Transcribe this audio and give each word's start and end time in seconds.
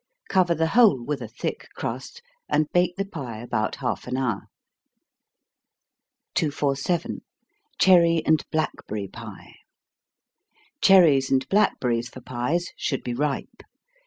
Cover 0.29 0.55
the 0.55 0.69
whole 0.73 1.03
with 1.05 1.21
a 1.21 1.27
thick 1.27 1.67
crust, 1.75 2.23
and 2.49 2.65
bake 2.71 2.95
the 2.95 3.05
pie 3.05 3.37
about 3.37 3.75
half 3.75 4.07
an 4.07 4.17
hour. 4.17 4.47
247. 6.33 7.21
Cherry 7.77 8.23
and 8.25 8.43
Blackberry 8.51 9.07
Pie. 9.07 9.57
Cherries 10.81 11.29
and 11.29 11.47
blackberries 11.49 12.09
for 12.09 12.19
pies 12.19 12.69
should 12.75 13.03
be 13.03 13.13
ripe. 13.13 13.61